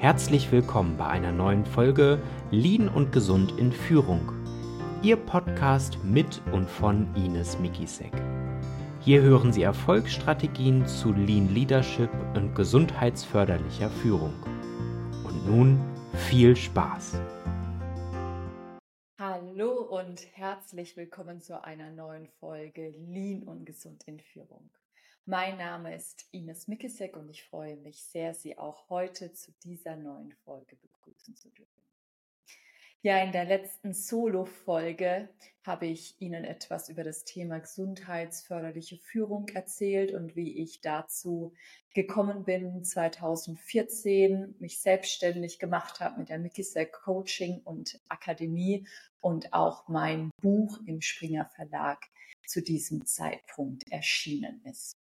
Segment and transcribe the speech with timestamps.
[0.00, 4.32] Herzlich willkommen bei einer neuen Folge Lean und Gesund in Führung.
[5.02, 8.10] Ihr Podcast mit und von Ines Mikisek.
[9.00, 14.32] Hier hören Sie Erfolgsstrategien zu Lean Leadership und gesundheitsförderlicher Führung.
[15.22, 15.78] Und nun
[16.14, 17.20] viel Spaß!
[19.18, 24.70] Hallo und herzlich willkommen zu einer neuen Folge Lean und Gesund in Führung.
[25.26, 29.94] Mein Name ist Ines Mikisek und ich freue mich sehr, Sie auch heute zu dieser
[29.94, 31.80] neuen Folge begrüßen zu dürfen.
[33.02, 35.30] Ja, in der letzten Solo-Folge
[35.64, 41.54] habe ich Ihnen etwas über das Thema gesundheitsförderliche Führung erzählt und wie ich dazu
[41.94, 48.86] gekommen bin, 2014 mich selbstständig gemacht habe mit der Mikisek Coaching und Akademie
[49.20, 52.04] und auch mein Buch im Springer Verlag
[52.46, 54.99] zu diesem Zeitpunkt erschienen ist.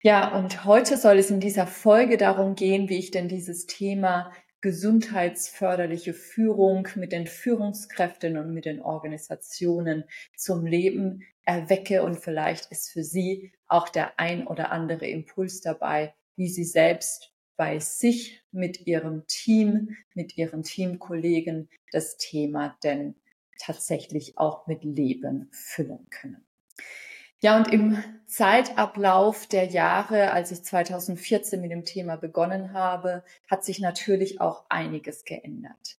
[0.00, 4.32] Ja, und heute soll es in dieser Folge darum gehen, wie ich denn dieses Thema
[4.60, 10.04] gesundheitsförderliche Führung mit den Führungskräften und mit den Organisationen
[10.36, 16.14] zum Leben erwecke und vielleicht ist für Sie auch der ein oder andere Impuls dabei,
[16.36, 23.14] wie Sie selbst bei sich mit Ihrem Team, mit Ihren Teamkollegen das Thema denn
[23.58, 26.46] tatsächlich auch mit Leben füllen können.
[27.40, 33.64] Ja, und im Zeitablauf der Jahre, als ich 2014 mit dem Thema begonnen habe, hat
[33.64, 35.98] sich natürlich auch einiges geändert.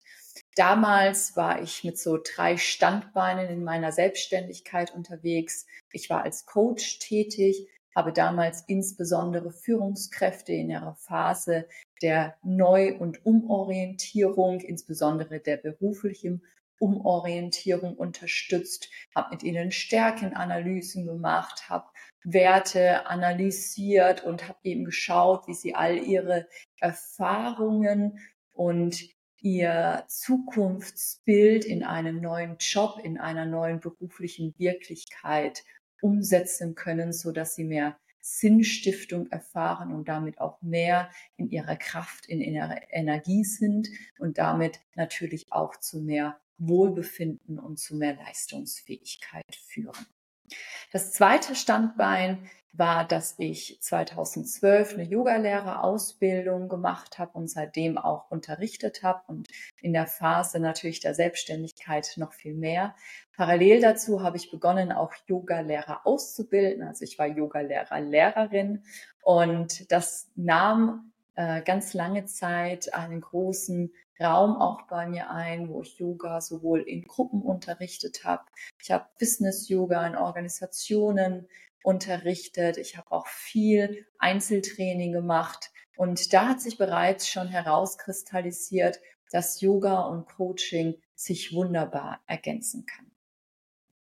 [0.56, 5.66] Damals war ich mit so drei Standbeinen in meiner Selbstständigkeit unterwegs.
[5.94, 11.68] Ich war als Coach tätig, habe damals insbesondere Führungskräfte in ihrer Phase
[12.02, 16.44] der Neu- und Umorientierung, insbesondere der beruflichen
[16.80, 21.90] Umorientierung unterstützt, habe mit ihnen Stärkenanalysen gemacht, habe
[22.24, 26.48] Werte analysiert und habe eben geschaut, wie sie all ihre
[26.80, 28.20] Erfahrungen
[28.52, 29.00] und
[29.42, 35.64] ihr Zukunftsbild in einem neuen Job, in einer neuen beruflichen Wirklichkeit
[36.02, 42.28] umsetzen können, so dass sie mehr Sinnstiftung erfahren und damit auch mehr in ihrer Kraft,
[42.28, 43.88] in ihrer Energie sind
[44.18, 50.06] und damit natürlich auch zu mehr Wohlbefinden und zu mehr Leistungsfähigkeit führen.
[50.92, 59.02] Das zweite Standbein war, dass ich 2012 eine Yogalehrerausbildung gemacht habe und seitdem auch unterrichtet
[59.02, 59.48] habe und
[59.82, 62.96] in der Phase natürlich der Selbstständigkeit noch viel mehr.
[63.36, 66.84] Parallel dazu habe ich begonnen, auch Yogalehrer auszubilden.
[66.84, 68.84] Also ich war Yogalehrer, Lehrerin
[69.24, 75.82] und das nahm äh, ganz lange Zeit einen großen Raum auch bei mir ein, wo
[75.84, 78.44] ich Yoga sowohl in Gruppen unterrichtet habe.
[78.82, 81.48] Ich habe Business-Yoga in Organisationen
[81.82, 82.78] unterrichtet.
[82.78, 85.72] Ich habe auch viel Einzeltraining gemacht.
[85.96, 89.00] Und da hat sich bereits schon herauskristallisiert,
[89.32, 93.09] dass Yoga und Coaching sich wunderbar ergänzen kann.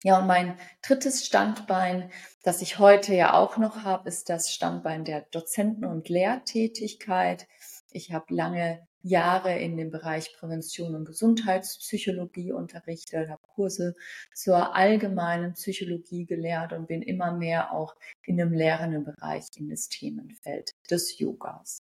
[0.03, 2.09] Ja, und mein drittes Standbein,
[2.43, 7.47] das ich heute ja auch noch habe, ist das Standbein der Dozenten- und Lehrtätigkeit.
[7.91, 13.93] Ich habe lange Jahre in dem Bereich Prävention und Gesundheitspsychologie unterrichtet, habe Kurse
[14.33, 19.89] zur allgemeinen Psychologie gelehrt und bin immer mehr auch in dem lehrenden Bereich in das
[19.89, 21.81] Themenfeld des Yogas.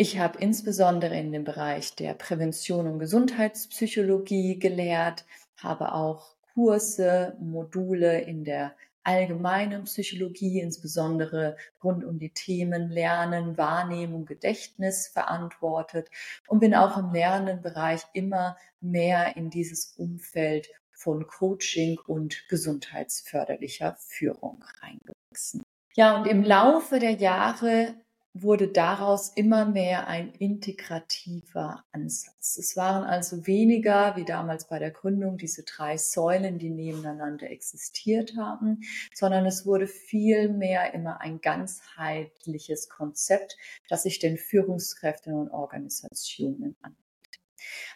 [0.00, 5.26] Ich habe insbesondere in dem Bereich der Prävention und Gesundheitspsychologie gelehrt,
[5.58, 14.24] habe auch Kurse, Module in der allgemeinen Psychologie, insbesondere rund um die Themen Lernen, Wahrnehmung,
[14.24, 16.08] Gedächtnis verantwortet
[16.48, 24.64] und bin auch im Lernenbereich immer mehr in dieses Umfeld von Coaching und gesundheitsförderlicher Führung
[24.80, 25.62] reingewachsen.
[25.92, 27.96] Ja, und im Laufe der Jahre
[28.32, 32.56] wurde daraus immer mehr ein integrativer Ansatz.
[32.58, 38.36] Es waren also weniger, wie damals bei der Gründung, diese drei Säulen, die nebeneinander existiert
[38.36, 38.82] haben,
[39.14, 43.56] sondern es wurde viel mehr immer ein ganzheitliches Konzept,
[43.88, 47.00] das sich den Führungskräften und Organisationen anbietet.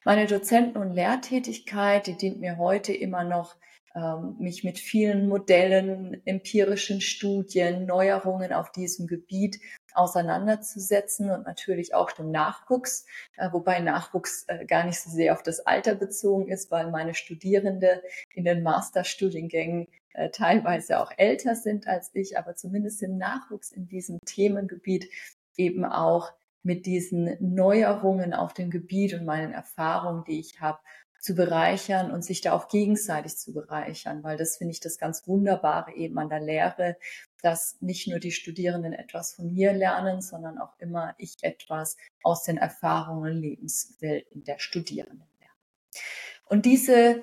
[0.05, 3.57] Meine Dozenten- und Lehrtätigkeit, die dient mir heute immer noch
[3.95, 9.61] ähm, mich mit vielen Modellen, empirischen Studien, Neuerungen auf diesem Gebiet
[9.95, 13.07] auseinanderzusetzen und natürlich auch dem Nachwuchs,
[13.37, 17.15] äh, wobei Nachwuchs äh, gar nicht so sehr auf das Alter bezogen ist, weil meine
[17.15, 18.03] Studierende
[18.35, 23.89] in den Masterstudiengängen äh, teilweise auch älter sind als ich, aber zumindest den Nachwuchs in
[23.89, 25.11] diesem Themengebiet
[25.57, 26.33] eben auch
[26.63, 30.79] mit diesen Neuerungen auf dem Gebiet und meinen Erfahrungen, die ich habe,
[31.25, 35.27] zu bereichern und sich da auch gegenseitig zu bereichern, weil das finde ich das ganz
[35.27, 36.99] Wunderbare eben an der Lehre,
[37.41, 42.43] dass nicht nur die Studierenden etwas von mir lernen, sondern auch immer ich etwas aus
[42.43, 46.03] den Erfahrungen und Lebenswelten der Studierenden lerne.
[46.45, 47.23] Und diese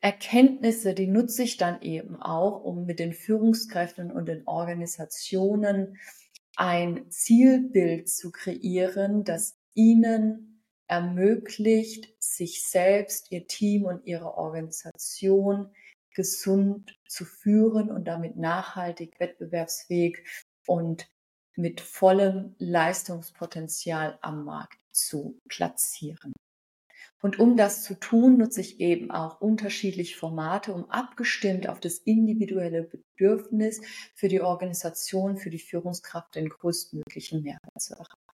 [0.00, 5.98] Erkenntnisse, die nutze ich dann eben auch, um mit den Führungskräften und den Organisationen
[6.56, 10.55] ein Zielbild zu kreieren, das ihnen
[10.88, 15.74] ermöglicht, sich selbst, ihr Team und ihre Organisation
[16.14, 20.24] gesund zu führen und damit nachhaltig, wettbewerbsfähig
[20.66, 21.10] und
[21.56, 26.32] mit vollem Leistungspotenzial am Markt zu platzieren.
[27.22, 31.98] Und um das zu tun, nutze ich eben auch unterschiedliche Formate, um abgestimmt auf das
[31.98, 33.80] individuelle Bedürfnis
[34.14, 38.25] für die Organisation, für die Führungskraft den größtmöglichen Mehrwert zu erreichen.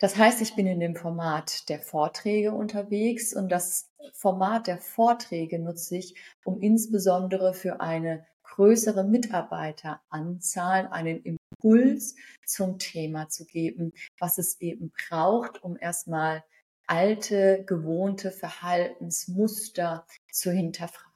[0.00, 5.58] Das heißt, ich bin in dem Format der Vorträge unterwegs und das Format der Vorträge
[5.58, 6.14] nutze ich,
[6.44, 12.14] um insbesondere für eine größere Mitarbeiteranzahl einen Impuls
[12.46, 16.44] zum Thema zu geben, was es eben braucht, um erstmal
[16.86, 21.13] alte, gewohnte Verhaltensmuster zu hinterfragen.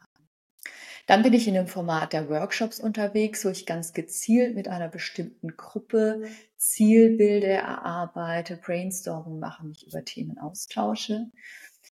[1.08, 4.88] Dann bin ich in dem Format der Workshops unterwegs, wo ich ganz gezielt mit einer
[4.88, 6.28] bestimmten Gruppe
[6.58, 11.30] Zielbilder erarbeite, Brainstorming mache, mich über Themen austausche.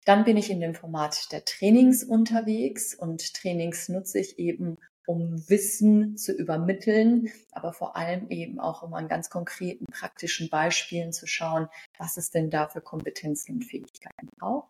[0.04, 5.50] Dann bin ich in dem Format der Trainings unterwegs und Trainings nutze ich eben, um
[5.50, 11.28] Wissen zu übermitteln, aber vor allem eben auch, um an ganz konkreten praktischen Beispielen zu
[11.28, 11.68] schauen,
[11.98, 14.70] was es denn da für Kompetenzen und Fähigkeiten braucht.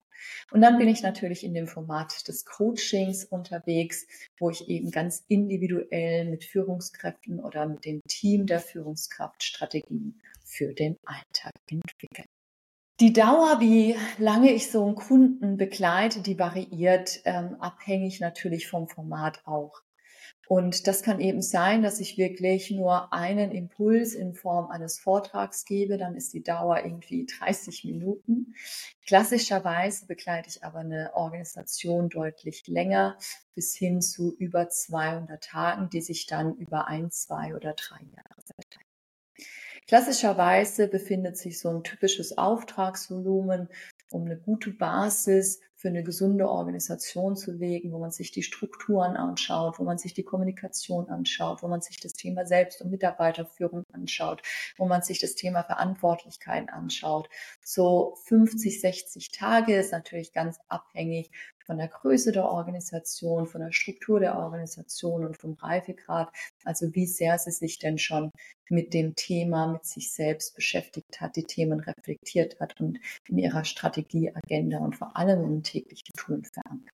[0.52, 4.08] Und dann bin ich natürlich in dem Format des Coachings unterwegs,
[4.38, 10.74] wo ich eben ganz individuell mit Führungskräften oder mit dem Team der Führungskraft Strategien für
[10.74, 12.26] den Alltag entwickle.
[13.00, 18.88] Die Dauer, wie lange ich so einen Kunden begleite, die variiert ähm, abhängig natürlich vom
[18.88, 19.82] Format auch.
[20.48, 25.64] Und das kann eben sein, dass ich wirklich nur einen Impuls in Form eines Vortrags
[25.64, 28.54] gebe, dann ist die Dauer irgendwie 30 Minuten.
[29.06, 33.18] Klassischerweise begleite ich aber eine Organisation deutlich länger,
[33.56, 38.42] bis hin zu über 200 Tagen, die sich dann über ein, zwei oder drei Jahre
[38.46, 38.88] verteilen.
[39.88, 43.70] Klassischerweise befindet sich so ein typisches Auftragsvolumen
[44.10, 49.18] um eine gute Basis für eine gesunde Organisation zu legen, wo man sich die Strukturen
[49.18, 53.86] anschaut, wo man sich die Kommunikation anschaut, wo man sich das Thema Selbst- und Mitarbeiterführung
[53.92, 54.42] anschaut,
[54.78, 57.28] wo man sich das Thema Verantwortlichkeiten anschaut.
[57.62, 61.32] So 50, 60 Tage ist natürlich ganz abhängig
[61.66, 66.30] von der Größe der Organisation, von der Struktur der Organisation und vom Reifegrad.
[66.64, 68.32] Also wie sehr sie sich denn schon
[68.70, 73.66] mit dem Thema, mit sich selbst beschäftigt hat, die Themen reflektiert hat und in ihrer
[73.66, 76.94] Strategie, Agenda und vor allem im täglichen Tun verankert.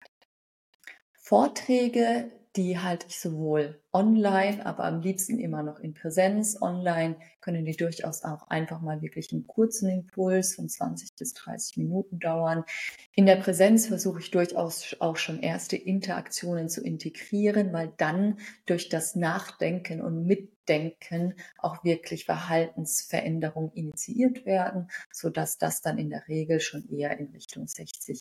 [1.12, 6.60] Vorträge die halte ich sowohl online, aber am liebsten immer noch in Präsenz.
[6.60, 11.78] Online können die durchaus auch einfach mal wirklich einen kurzen Impuls von 20 bis 30
[11.78, 12.64] Minuten dauern.
[13.12, 18.88] In der Präsenz versuche ich durchaus auch schon erste Interaktionen zu integrieren, weil dann durch
[18.88, 26.28] das Nachdenken und Mitdenken auch wirklich Verhaltensveränderungen initiiert werden, so dass das dann in der
[26.28, 28.20] Regel schon eher in Richtung 60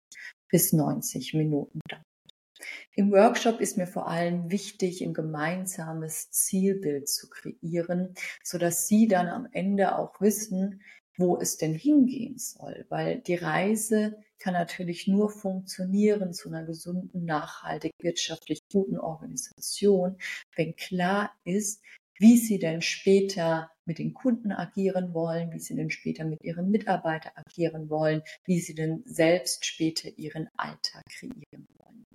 [0.49, 2.12] bis 90 Minuten dauert.
[2.93, 8.13] Im Workshop ist mir vor allem wichtig, ein gemeinsames Zielbild zu kreieren,
[8.43, 10.81] so dass Sie dann am Ende auch wissen,
[11.17, 17.23] wo es denn hingehen soll, weil die Reise kann natürlich nur funktionieren zu einer gesunden,
[17.25, 20.17] nachhaltig, wirtschaftlich guten Organisation,
[20.55, 21.81] wenn klar ist,
[22.17, 26.69] wie sie denn später mit den Kunden agieren wollen, wie sie denn später mit ihren
[26.69, 32.05] Mitarbeitern agieren wollen, wie sie denn selbst später ihren Alltag kreieren wollen.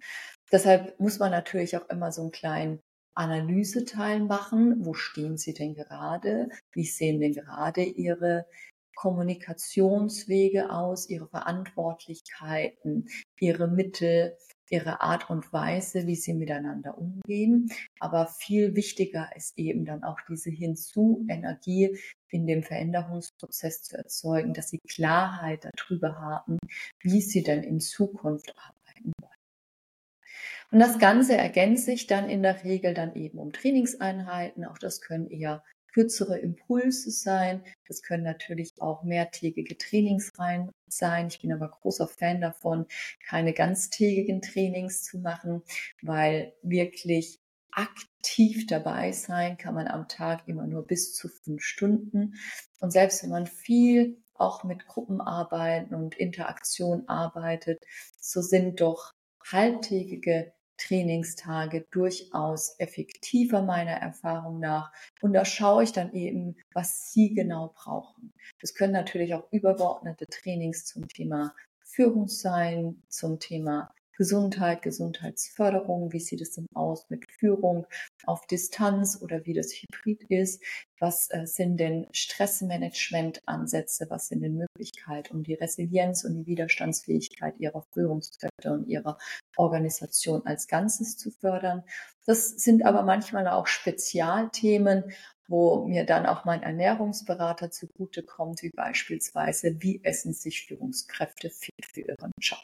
[0.50, 2.80] Deshalb muss man natürlich auch immer so einen kleinen
[3.14, 4.84] Analyseteil machen.
[4.84, 6.48] Wo stehen Sie denn gerade?
[6.72, 8.46] Wie sehen denn gerade Ihre
[8.94, 14.36] Kommunikationswege aus, Ihre Verantwortlichkeiten, Ihre Mittel,
[14.70, 17.70] Ihre Art und Weise, wie Sie miteinander umgehen.
[18.00, 21.98] Aber viel wichtiger ist eben dann auch diese Hinzu-Energie
[22.30, 26.58] in dem Veränderungsprozess zu erzeugen, dass Sie Klarheit darüber haben,
[27.00, 29.27] wie Sie denn in Zukunft arbeiten wollen.
[30.70, 34.64] Und das Ganze ergänzt sich dann in der Regel dann eben um Trainingseinheiten.
[34.66, 37.64] Auch das können eher kürzere Impulse sein.
[37.86, 41.28] Das können natürlich auch mehrtägige Trainingsreihen sein.
[41.28, 42.86] Ich bin aber großer Fan davon,
[43.26, 45.62] keine ganztägigen Trainings zu machen,
[46.02, 47.40] weil wirklich
[47.72, 52.34] aktiv dabei sein kann man am Tag immer nur bis zu fünf Stunden.
[52.80, 57.82] Und selbst wenn man viel auch mit Gruppenarbeiten und Interaktion arbeitet,
[58.20, 59.12] so sind doch
[59.50, 64.92] halbtägige Trainingstage durchaus effektiver meiner Erfahrung nach.
[65.20, 68.32] Und da schaue ich dann eben, was Sie genau brauchen.
[68.60, 76.18] Das können natürlich auch übergeordnete Trainings zum Thema Führung sein, zum Thema Gesundheit, Gesundheitsförderung, wie
[76.18, 77.86] sieht es denn aus mit Führung
[78.26, 80.60] auf Distanz oder wie das Hybrid ist,
[80.98, 87.60] was äh, sind denn Stressmanagement-Ansätze, was sind denn Möglichkeiten, um die Resilienz und die Widerstandsfähigkeit
[87.60, 89.18] ihrer Führungskräfte und ihrer
[89.56, 91.84] Organisation als Ganzes zu fördern.
[92.26, 95.04] Das sind aber manchmal auch Spezialthemen,
[95.46, 102.00] wo mir dann auch mein Ernährungsberater zugutekommt, wie beispielsweise, wie essen sich Führungskräfte fit für
[102.00, 102.58] ihren Job.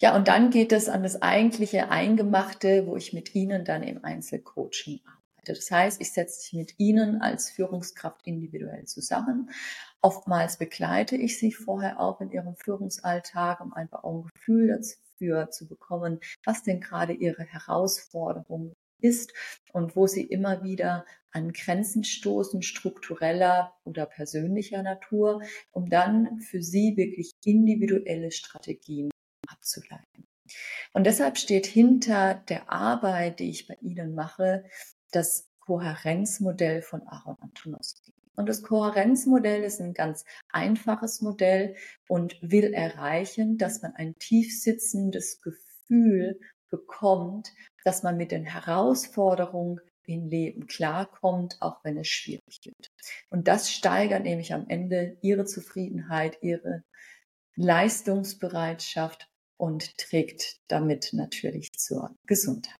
[0.00, 4.04] Ja, und dann geht es an das eigentliche Eingemachte, wo ich mit Ihnen dann im
[4.04, 5.54] Einzelcoaching arbeite.
[5.54, 9.50] Das heißt, ich setze mich mit Ihnen als Führungskraft individuell zusammen.
[10.00, 15.50] Oftmals begleite ich Sie vorher auch in Ihrem Führungsalltag, um einfach auch ein Gefühl dafür
[15.50, 19.32] zu bekommen, was denn gerade Ihre Herausforderung ist
[19.72, 26.62] und wo Sie immer wieder an Grenzen stoßen, struktureller oder persönlicher Natur, um dann für
[26.62, 29.10] Sie wirklich individuelle Strategien
[29.48, 30.26] abzuleiten.
[30.92, 34.64] Und deshalb steht hinter der Arbeit, die ich bei Ihnen mache,
[35.10, 38.14] das Kohärenzmodell von Aaron Antonowski.
[38.36, 41.74] Und das Kohärenzmodell ist ein ganz einfaches Modell
[42.08, 46.38] und will erreichen, dass man ein tief sitzendes Gefühl
[46.70, 47.52] bekommt,
[47.84, 52.92] dass man mit den Herausforderungen im Leben klarkommt, auch wenn es schwierig wird.
[53.28, 56.84] Und das steigert nämlich am Ende ihre Zufriedenheit, ihre
[57.56, 62.74] Leistungsbereitschaft und trägt damit natürlich zur Gesundheit.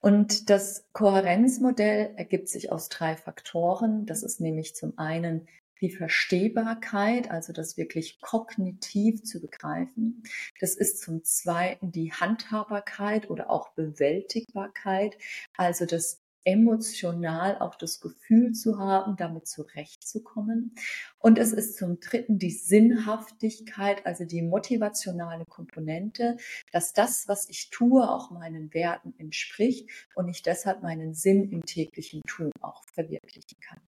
[0.00, 4.04] Und das Kohärenzmodell ergibt sich aus drei Faktoren.
[4.04, 5.46] Das ist nämlich zum einen
[5.80, 10.22] die Verstehbarkeit, also das wirklich kognitiv zu begreifen.
[10.60, 15.18] Das ist zum Zweiten die Handhabbarkeit oder auch Bewältigbarkeit,
[15.56, 20.74] also das emotional auch das Gefühl zu haben, damit zurechtzukommen.
[21.18, 26.36] Und es ist zum Dritten die Sinnhaftigkeit, also die motivationale Komponente,
[26.72, 31.64] dass das, was ich tue, auch meinen Werten entspricht und ich deshalb meinen Sinn im
[31.64, 33.80] täglichen Tun auch verwirklichen kann.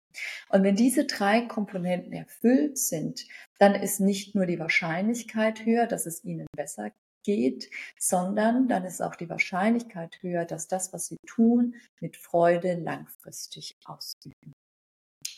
[0.49, 6.05] Und wenn diese drei Komponenten erfüllt sind, dann ist nicht nur die Wahrscheinlichkeit höher, dass
[6.05, 6.91] es Ihnen besser
[7.23, 12.75] geht, sondern dann ist auch die Wahrscheinlichkeit höher, dass das, was sie tun, mit Freude
[12.75, 14.53] langfristig ausüben.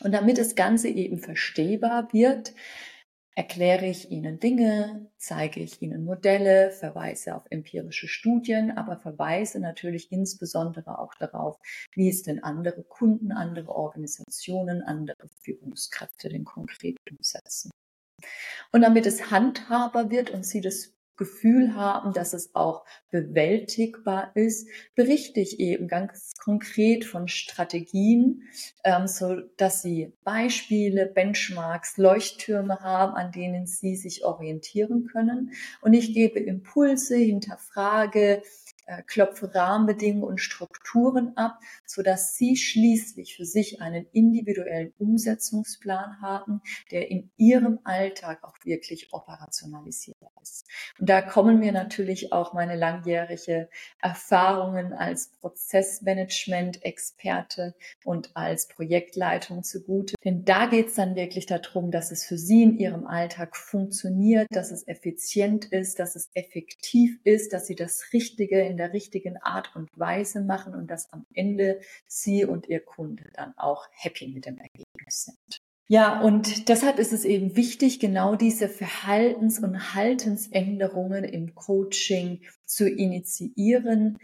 [0.00, 2.52] Und damit das Ganze eben verstehbar wird,
[3.36, 10.10] erkläre ich Ihnen Dinge, zeige ich Ihnen Modelle, verweise auf empirische Studien, aber verweise natürlich
[10.10, 11.58] insbesondere auch darauf,
[11.94, 17.70] wie es denn andere Kunden, andere Organisationen, andere Führungskräfte denn konkret umsetzen.
[18.72, 24.68] Und damit es handhabbar wird und Sie das Gefühl haben, dass es auch bewältigbar ist,
[24.94, 28.42] berichte ich eben ganz konkret von Strategien,
[28.84, 35.52] ähm, so dass sie Beispiele, Benchmarks, Leuchttürme haben, an denen sie sich orientieren können.
[35.80, 38.42] Und ich gebe Impulse, hinterfrage,
[38.86, 46.22] äh, klopfe Rahmenbedingungen und Strukturen ab, so dass Sie schließlich für sich einen individuellen Umsetzungsplan
[46.22, 50.66] haben, der in Ihrem Alltag auch wirklich operationalisierbar ist.
[50.98, 57.74] Und da kommen mir natürlich auch meine langjährige Erfahrungen als Prozessmanagement-Experte
[58.04, 60.14] und als Projektleitung zugute.
[60.24, 64.46] Denn da geht es dann wirklich darum, dass es für Sie in Ihrem Alltag funktioniert,
[64.50, 68.92] dass es effizient ist, dass es effektiv ist, dass Sie das Richtige in in der
[68.92, 73.88] richtigen Art und Weise machen und dass am Ende Sie und Ihr Kunde dann auch
[73.92, 75.62] happy mit dem Ergebnis sind.
[75.88, 82.86] Ja, und deshalb ist es eben wichtig, genau diese Verhaltens- und Haltensänderungen im Coaching zu
[82.86, 84.18] initiieren.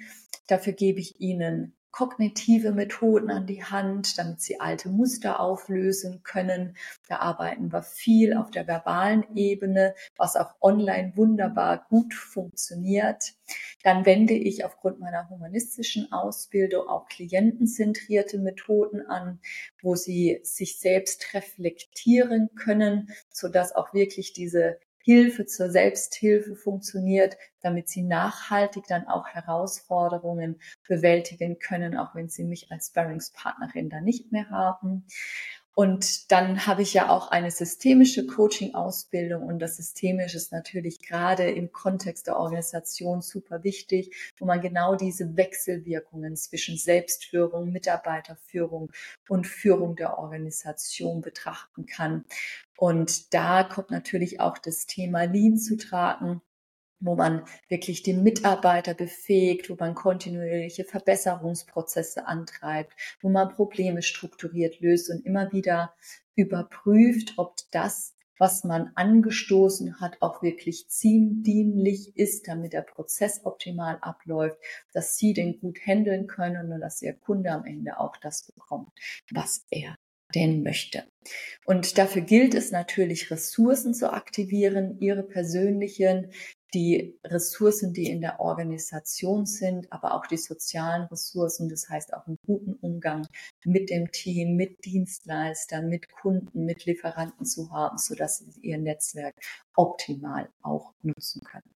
[0.48, 6.76] Dafür gebe ich Ihnen kognitive Methoden an die Hand, damit sie alte Muster auflösen können.
[7.08, 13.34] Da arbeiten wir viel auf der verbalen Ebene, was auch online wunderbar gut funktioniert.
[13.82, 19.40] Dann wende ich aufgrund meiner humanistischen Ausbildung auch klientenzentrierte Methoden an,
[19.82, 27.88] wo sie sich selbst reflektieren können, sodass auch wirklich diese Hilfe zur Selbsthilfe funktioniert, damit
[27.88, 34.32] sie nachhaltig dann auch Herausforderungen bewältigen können, auch wenn sie mich als Sparringspartnerin dann nicht
[34.32, 35.04] mehr haben.
[35.74, 41.50] Und dann habe ich ja auch eine systemische Coaching-Ausbildung und das Systemische ist natürlich gerade
[41.50, 48.92] im Kontext der Organisation super wichtig, wo man genau diese Wechselwirkungen zwischen Selbstführung, Mitarbeiterführung
[49.30, 52.26] und Führung der Organisation betrachten kann.
[52.82, 56.42] Und da kommt natürlich auch das Thema Lean zu tragen
[57.04, 64.78] wo man wirklich den Mitarbeiter befähigt, wo man kontinuierliche Verbesserungsprozesse antreibt, wo man Probleme strukturiert
[64.78, 65.94] löst und immer wieder
[66.36, 73.98] überprüft, ob das, was man angestoßen hat, auch wirklich zieldienlich ist, damit der Prozess optimal
[74.00, 74.58] abläuft,
[74.92, 78.92] dass Sie den gut handeln können und dass Ihr Kunde am Ende auch das bekommt,
[79.32, 79.96] was er
[80.36, 81.02] denn möchte.
[81.64, 86.32] Und dafür gilt es natürlich, Ressourcen zu aktivieren, ihre persönlichen,
[86.74, 92.26] die Ressourcen, die in der Organisation sind, aber auch die sozialen Ressourcen, das heißt auch
[92.26, 93.26] einen guten Umgang
[93.64, 99.34] mit dem Team, mit Dienstleistern, mit Kunden, mit Lieferanten zu haben, sodass sie ihr Netzwerk
[99.76, 101.74] optimal auch nutzen können.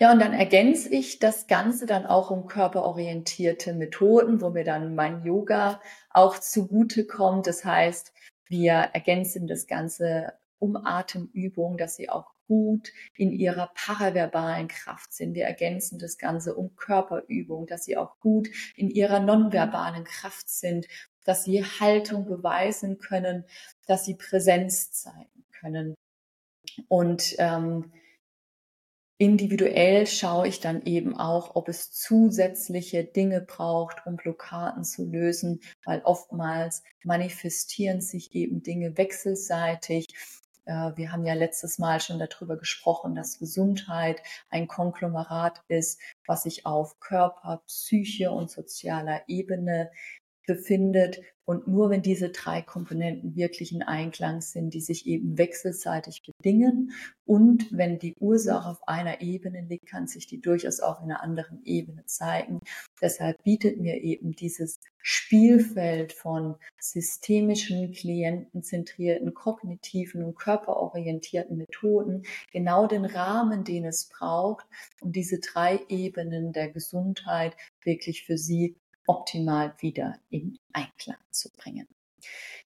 [0.00, 4.94] Ja, und dann ergänze ich das Ganze dann auch um körperorientierte Methoden, wo mir dann
[4.96, 7.46] mein Yoga auch zugute kommt.
[7.46, 8.12] Das heißt,
[8.46, 15.34] wir ergänzen das Ganze um Atemübungen, dass sie auch gut in ihrer paraverbalen Kraft sind.
[15.34, 20.86] Wir ergänzen das Ganze um Körperübung, dass sie auch gut in ihrer nonverbalen Kraft sind,
[21.24, 23.44] dass sie Haltung beweisen können,
[23.86, 25.94] dass sie Präsenz zeigen können.
[26.88, 27.92] Und ähm,
[29.18, 35.60] individuell schaue ich dann eben auch, ob es zusätzliche Dinge braucht, um Blockaden zu lösen,
[35.84, 40.06] weil oftmals manifestieren sich eben Dinge wechselseitig.
[40.64, 46.42] Äh, wir haben ja letztes Mal schon darüber gesprochen, dass Gesundheit ein Konglomerat ist, was
[46.42, 49.90] sich auf Körper, Psyche und sozialer Ebene
[50.46, 51.20] befindet.
[51.46, 56.92] Und nur wenn diese drei Komponenten wirklich in Einklang sind, die sich eben wechselseitig bedingen
[57.26, 61.22] und wenn die Ursache auf einer Ebene liegt, kann sich die durchaus auch in einer
[61.22, 62.60] anderen Ebene zeigen.
[63.00, 72.22] Deshalb bietet mir eben dieses Spielfeld von systemischen, klientenzentrierten, kognitiven und körperorientierten Methoden
[72.52, 74.66] genau den Rahmen, den es braucht,
[75.02, 81.88] um diese drei Ebenen der Gesundheit wirklich für Sie optimal wieder in Einklang zu bringen.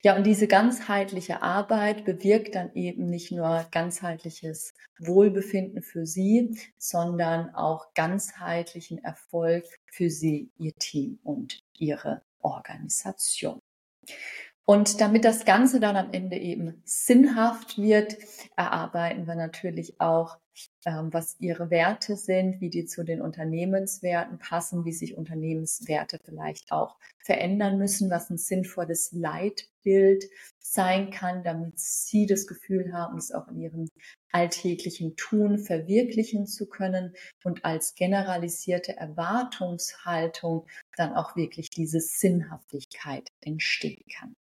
[0.03, 7.55] Ja, und diese ganzheitliche Arbeit bewirkt dann eben nicht nur ganzheitliches Wohlbefinden für Sie, sondern
[7.55, 13.61] auch ganzheitlichen Erfolg für Sie, Ihr Team und Ihre Organisation.
[14.65, 18.17] Und damit das Ganze dann am Ende eben sinnhaft wird,
[18.57, 20.39] erarbeiten wir natürlich auch,
[20.87, 26.97] was ihre Werte sind, wie die zu den Unternehmenswerten passen, wie sich Unternehmenswerte vielleicht auch
[27.19, 30.25] verändern müssen, was ein sinnvolles Leitbild
[30.61, 33.89] sein kann, damit sie das Gefühl haben, es auch in ihrem
[34.31, 44.05] alltäglichen Tun verwirklichen zu können und als generalisierte Erwartungshaltung dann auch wirklich diese Sinnhaftigkeit entstehen
[44.17, 44.37] kann.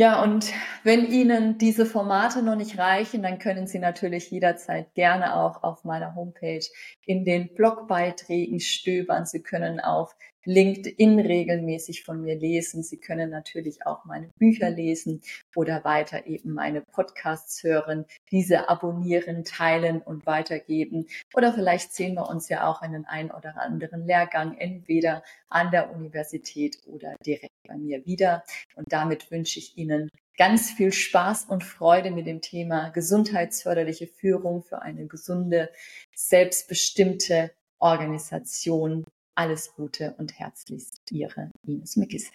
[0.00, 0.52] Ja, und
[0.84, 5.82] wenn Ihnen diese Formate noch nicht reichen, dann können Sie natürlich jederzeit gerne auch auf
[5.84, 6.64] meiner Homepage
[7.04, 9.26] in den Blogbeiträgen stöbern.
[9.26, 12.82] Sie können auf LinkedIn regelmäßig von mir lesen.
[12.82, 15.20] Sie können natürlich auch meine Bücher lesen
[15.54, 21.06] oder weiter eben meine Podcasts hören, diese abonnieren, teilen und weitergeben.
[21.34, 25.70] Oder vielleicht sehen wir uns ja auch in den ein oder anderen Lehrgang, entweder an
[25.70, 28.44] der Universität oder direkt bei mir wieder.
[28.76, 34.62] Und damit wünsche ich Ihnen ganz viel Spaß und Freude mit dem Thema gesundheitsförderliche Führung
[34.62, 35.70] für eine gesunde,
[36.14, 39.04] selbstbestimmte Organisation
[39.38, 42.30] alles Gute und herzlichst Ihre Ines Mickis.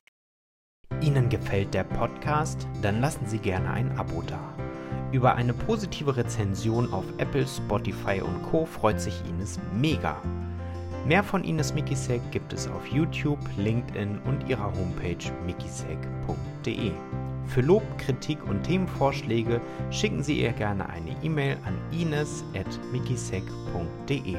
[1.02, 2.66] Ihnen gefällt der Podcast?
[2.82, 4.56] Dann lassen Sie gerne ein Abo da.
[5.12, 8.66] Über eine positive Rezension auf Apple, Spotify und Co.
[8.66, 10.22] freut sich Ines mega.
[11.06, 16.92] Mehr von Ines Mikisek gibt es auf YouTube, LinkedIn und ihrer Homepage mikisek.de.
[17.48, 19.60] Für Lob, Kritik und Themenvorschläge
[19.92, 24.38] schicken Sie ihr gerne eine E-Mail an ines.mikisek.de.